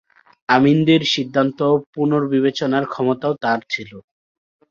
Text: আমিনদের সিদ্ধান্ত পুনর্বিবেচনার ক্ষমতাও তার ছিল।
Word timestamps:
আমিনদের 0.49 1.01
সিদ্ধান্ত 1.13 1.59
পুনর্বিবেচনার 1.93 2.83
ক্ষমতাও 2.85 3.33
তার 3.43 3.59
ছিল। 3.69 3.91